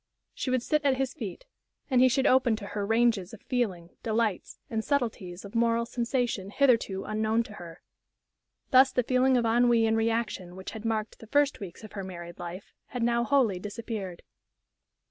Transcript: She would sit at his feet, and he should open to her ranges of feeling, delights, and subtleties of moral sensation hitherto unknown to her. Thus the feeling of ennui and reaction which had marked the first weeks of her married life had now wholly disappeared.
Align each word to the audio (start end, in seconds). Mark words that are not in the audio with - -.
She 0.33 0.49
would 0.49 0.63
sit 0.63 0.83
at 0.83 0.97
his 0.97 1.13
feet, 1.13 1.45
and 1.87 2.01
he 2.01 2.09
should 2.09 2.25
open 2.25 2.55
to 2.55 2.65
her 2.65 2.87
ranges 2.87 3.35
of 3.35 3.41
feeling, 3.43 3.91
delights, 4.01 4.57
and 4.67 4.83
subtleties 4.83 5.45
of 5.45 5.53
moral 5.53 5.85
sensation 5.85 6.49
hitherto 6.49 7.03
unknown 7.05 7.43
to 7.43 7.53
her. 7.61 7.83
Thus 8.71 8.91
the 8.91 9.03
feeling 9.03 9.37
of 9.37 9.45
ennui 9.45 9.85
and 9.85 9.95
reaction 9.95 10.55
which 10.55 10.71
had 10.71 10.85
marked 10.85 11.19
the 11.19 11.27
first 11.27 11.59
weeks 11.59 11.83
of 11.83 11.91
her 11.91 12.03
married 12.03 12.39
life 12.39 12.73
had 12.87 13.03
now 13.03 13.23
wholly 13.23 13.59
disappeared. 13.59 14.23